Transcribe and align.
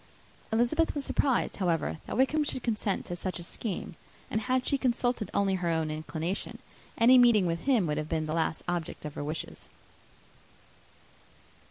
Elizabeth 0.51 0.95
was 0.95 1.05
surprised, 1.05 1.57
however, 1.57 1.99
that 2.07 2.17
Wickham 2.17 2.43
should 2.43 2.63
consent 2.63 3.05
to 3.05 3.15
such 3.15 3.37
a 3.37 3.43
scheme; 3.43 3.93
and, 4.31 4.41
had 4.41 4.65
she 4.65 4.75
consulted 4.75 5.29
only 5.31 5.53
her 5.53 5.69
own 5.69 5.91
inclination, 5.91 6.57
any 6.97 7.19
meeting 7.19 7.45
with 7.45 7.59
him 7.65 7.85
would 7.85 7.99
have 7.99 8.09
been 8.09 8.25
the 8.25 8.33
last 8.33 8.63
object 8.67 9.05
of 9.05 9.13
her 9.13 9.23
wishes. 9.23 9.67